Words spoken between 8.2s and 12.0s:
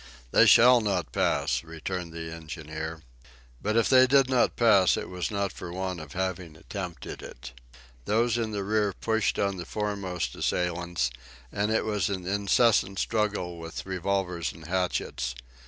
in the rear pushed on the foremost assailants, and it